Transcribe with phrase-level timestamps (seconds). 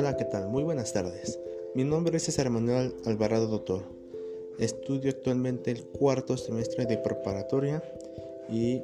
[0.00, 0.48] Hola, ¿qué tal?
[0.48, 1.40] Muy buenas tardes.
[1.74, 3.82] Mi nombre es César Manuel Alvarado Doctor.
[4.60, 7.82] Estudio actualmente el cuarto semestre de preparatoria
[8.48, 8.80] y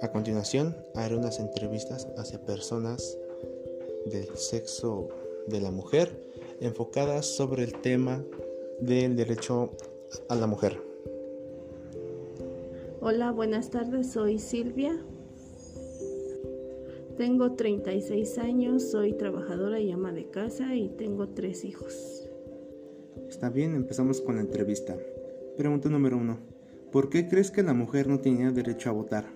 [0.00, 3.18] a continuación haré unas entrevistas hacia personas
[4.06, 5.10] del sexo
[5.48, 6.24] de la mujer
[6.62, 8.24] enfocadas sobre el tema
[8.80, 9.72] del derecho
[10.30, 10.82] a la mujer.
[13.02, 14.98] Hola, buenas tardes, soy Silvia.
[17.16, 22.28] Tengo 36 años, soy trabajadora y ama de casa y tengo tres hijos.
[23.28, 24.96] Está bien, empezamos con la entrevista.
[25.56, 26.38] Pregunta número uno.
[26.90, 29.26] ¿Por qué crees que la mujer no tenía derecho a votar?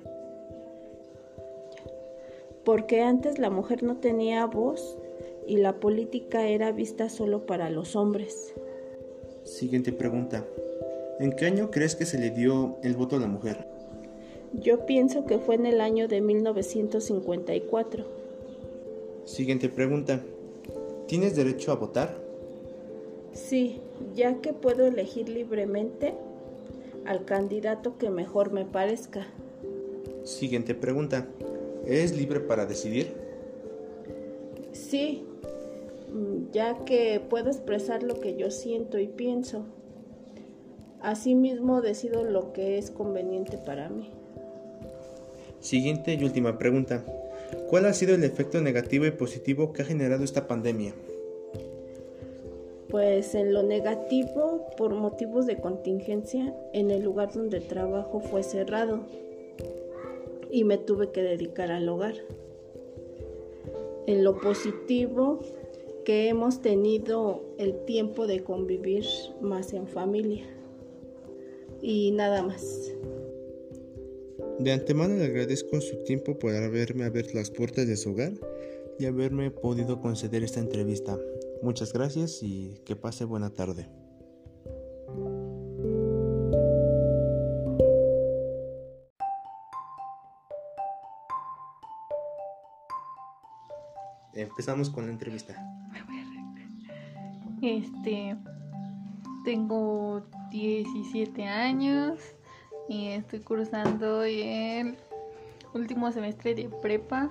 [2.64, 4.98] Porque antes la mujer no tenía voz
[5.46, 8.54] y la política era vista solo para los hombres.
[9.44, 10.44] Siguiente pregunta.
[11.20, 13.75] ¿En qué año crees que se le dio el voto a la mujer?
[14.52, 18.04] Yo pienso que fue en el año de 1954.
[19.24, 20.22] Siguiente pregunta.
[21.06, 22.16] ¿Tienes derecho a votar?
[23.32, 23.80] Sí,
[24.14, 26.14] ya que puedo elegir libremente
[27.04, 29.26] al candidato que mejor me parezca.
[30.24, 31.26] Siguiente pregunta.
[31.84, 33.14] ¿Eres libre para decidir?
[34.72, 35.24] Sí,
[36.52, 39.64] ya que puedo expresar lo que yo siento y pienso.
[41.00, 44.10] Asimismo decido lo que es conveniente para mí.
[45.66, 47.04] Siguiente y última pregunta.
[47.68, 50.94] ¿Cuál ha sido el efecto negativo y positivo que ha generado esta pandemia?
[52.88, 59.00] Pues en lo negativo, por motivos de contingencia, en el lugar donde trabajo fue cerrado
[60.52, 62.14] y me tuve que dedicar al hogar.
[64.06, 65.40] En lo positivo,
[66.04, 69.04] que hemos tenido el tiempo de convivir
[69.40, 70.44] más en familia.
[71.82, 72.92] Y nada más.
[74.58, 78.32] De antemano le agradezco su tiempo por haberme abierto las puertas de su hogar
[78.98, 81.18] y haberme podido conceder esta entrevista.
[81.62, 83.86] Muchas gracias y que pase buena tarde.
[94.32, 95.54] Empezamos con la entrevista.
[97.60, 98.36] Este,
[99.44, 102.18] tengo 17 años
[102.88, 104.96] y estoy cursando el
[105.74, 107.30] último semestre de prepa.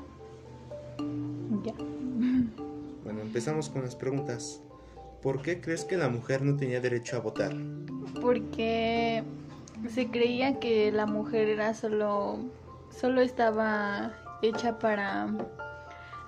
[1.63, 1.73] Ya.
[3.03, 4.61] Bueno, empezamos con las preguntas.
[5.21, 7.53] ¿Por qué crees que la mujer no tenía derecho a votar?
[8.21, 9.23] Porque
[9.89, 12.39] se creía que la mujer era solo
[12.89, 15.27] solo estaba hecha para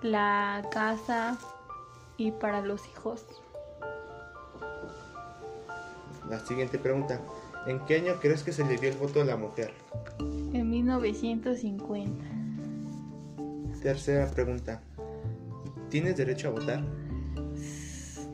[0.01, 1.37] la casa
[2.17, 3.25] y para los hijos.
[6.29, 7.21] La siguiente pregunta.
[7.67, 9.73] ¿En qué año crees que se le dio el voto a la mujer?
[10.53, 12.23] En 1950.
[13.81, 14.81] Tercera pregunta.
[15.89, 16.81] ¿Tienes derecho a votar?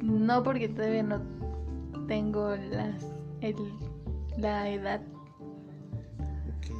[0.03, 1.21] No, porque todavía no
[2.07, 3.03] tengo las,
[3.41, 3.55] el,
[4.37, 5.01] la edad.
[6.59, 6.75] Okay.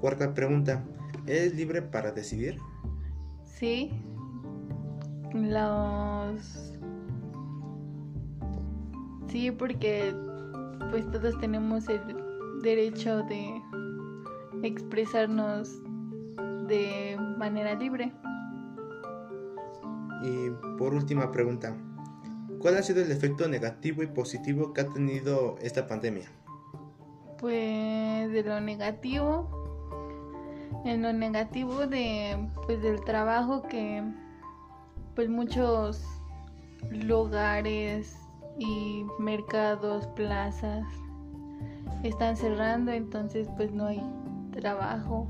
[0.00, 0.82] Cuarta pregunta.
[1.26, 2.58] ¿Eres libre para decidir?
[3.44, 3.90] Sí.
[5.34, 6.72] Los...
[9.28, 10.14] Sí, porque
[10.90, 12.00] pues todos tenemos el
[12.62, 13.62] derecho de
[14.62, 15.82] expresarnos
[16.66, 18.12] de manera libre.
[20.22, 21.76] Y por última pregunta,
[22.58, 26.30] ¿cuál ha sido el efecto negativo y positivo que ha tenido esta pandemia?
[27.38, 29.48] Pues de lo negativo,
[30.84, 32.36] en lo negativo de
[32.66, 34.02] pues del trabajo que
[35.14, 36.04] pues muchos
[36.90, 38.16] lugares
[38.60, 40.86] y mercados, plazas
[42.02, 44.02] están cerrando, entonces pues no hay
[44.52, 45.26] trabajo.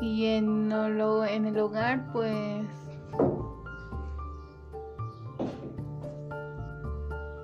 [0.00, 2.64] Y en, en el hogar pues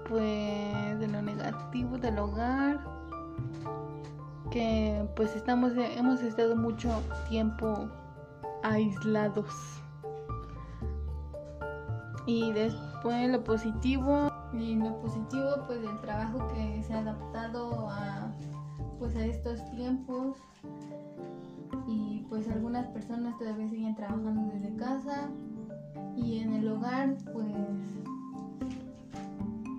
[0.09, 2.81] pues de lo negativo del hogar
[4.51, 7.89] que pues estamos hemos estado mucho tiempo
[8.63, 9.83] aislados
[12.27, 18.33] y después lo positivo y lo positivo pues el trabajo que se ha adaptado a
[18.99, 20.39] pues a estos tiempos
[21.87, 25.29] y pues algunas personas todavía siguen trabajando desde casa
[26.17, 27.47] y en el hogar pues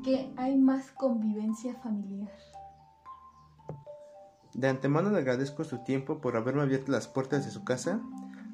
[0.04, 2.32] que hay más convivencia familiar.
[4.54, 8.00] De antemano le agradezco su tiempo por haberme abierto las puertas de su casa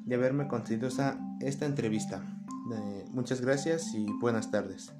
[0.06, 2.22] y haberme concedido esta entrevista.
[2.72, 4.90] Eh, muchas gracias y buenas tardes.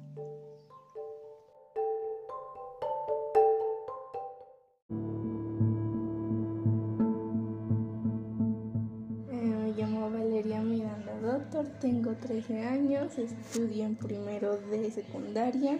[9.31, 15.79] Me llamo Valeria Miranda Héctor, tengo 13 años, estudio en primero de secundaria.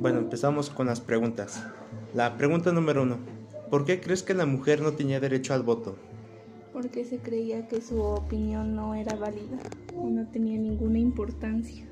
[0.00, 1.64] Bueno, empezamos con las preguntas.
[2.14, 3.18] La pregunta número uno.
[3.70, 5.96] ¿Por qué crees que la mujer no tenía derecho al voto?
[6.80, 9.58] Porque se creía que su opinión no era válida
[9.96, 11.84] o no tenía ninguna importancia.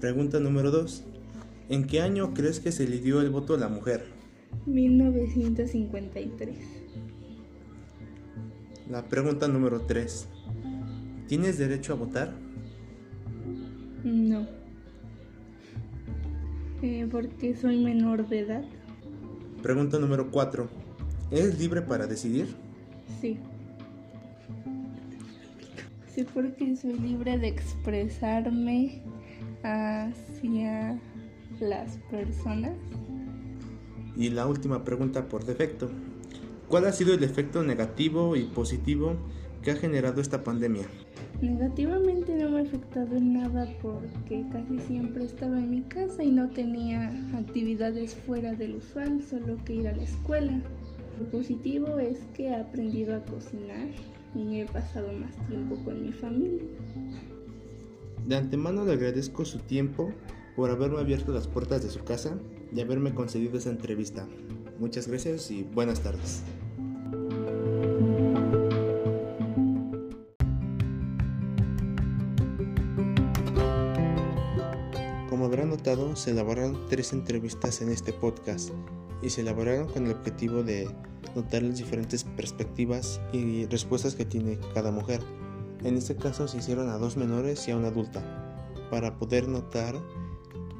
[0.00, 1.02] Pregunta número dos.
[1.70, 4.04] ¿En qué año crees que se le dio el voto a la mujer?
[4.66, 6.58] 1953.
[8.90, 10.28] La pregunta número 3.
[11.28, 12.34] ¿Tienes derecho a votar?
[14.04, 14.46] No.
[16.82, 18.64] Eh, porque soy menor de edad.
[19.62, 20.81] Pregunta número 4.
[21.32, 22.54] ¿Eres libre para decidir?
[23.22, 23.38] Sí.
[26.14, 29.00] Sí, porque soy libre de expresarme
[29.62, 31.00] hacia
[31.58, 32.74] las personas.
[34.14, 35.90] Y la última pregunta por defecto.
[36.68, 39.16] ¿Cuál ha sido el efecto negativo y positivo
[39.62, 40.84] que ha generado esta pandemia?
[41.40, 46.30] Negativamente no me ha afectado en nada porque casi siempre estaba en mi casa y
[46.30, 50.60] no tenía actividades fuera del usual, solo que ir a la escuela.
[51.22, 53.86] Lo positivo es que he aprendido a cocinar
[54.34, 56.64] y he pasado más tiempo con mi familia.
[58.26, 60.10] De antemano le agradezco su tiempo
[60.56, 62.36] por haberme abierto las puertas de su casa
[62.74, 64.26] y haberme concedido esa entrevista.
[64.80, 66.42] Muchas gracias y buenas tardes.
[75.30, 78.72] Como habrán notado, se elaboraron tres entrevistas en este podcast
[79.22, 80.88] y se elaboraron con el objetivo de
[81.34, 85.20] notar las diferentes perspectivas y respuestas que tiene cada mujer.
[85.84, 88.22] En este caso se hicieron a dos menores y a una adulta
[88.90, 89.94] para poder notar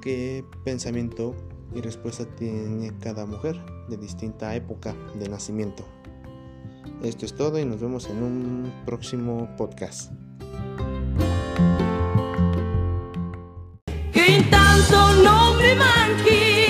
[0.00, 1.34] qué pensamiento
[1.74, 3.58] y respuesta tiene cada mujer
[3.88, 5.84] de distinta época de nacimiento.
[7.02, 10.12] Esto es todo y nos vemos en un próximo podcast.
[14.12, 14.38] Que
[15.22, 16.61] non mi manchi